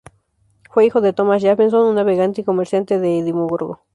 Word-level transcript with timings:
Fue 0.71 0.83
hijo 0.87 0.99
de 0.99 1.13
Thomas 1.13 1.43
Jameson, 1.43 1.85
un 1.89 1.93
navegante 1.93 2.41
y 2.41 2.43
comerciante 2.43 2.97
de 2.97 3.19
Edimburgo. 3.19 3.81